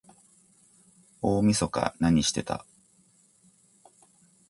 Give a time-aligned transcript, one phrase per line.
[1.21, 2.65] 大晦日なにしてた？